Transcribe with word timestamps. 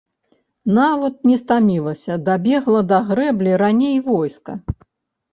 Нават 0.75 1.17
не 1.31 1.35
стамілася, 1.41 2.15
дабегла 2.29 2.81
да 2.93 2.97
грэблі 3.09 3.51
раней 3.63 3.97
войска. 4.09 4.51